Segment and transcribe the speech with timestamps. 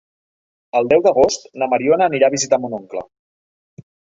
[0.79, 3.07] El deu d'agost na Mariona anirà a visitar mon oncle.